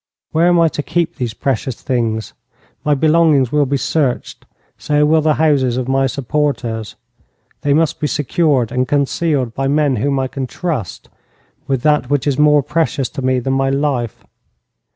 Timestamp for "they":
7.61-7.75